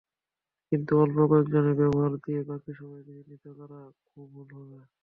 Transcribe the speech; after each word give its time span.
কিন্তু 0.71 0.91
অল্প 1.01 1.17
কয়েকজনের 1.29 1.75
ব্যবহার 1.81 2.13
দিয়ে 2.23 2.41
বাকি 2.49 2.71
সবাইকে 2.79 3.11
চিহ্নিত 3.17 3.45
করা 3.59 3.79
ভুল 4.31 4.47
হবে। 4.55 4.79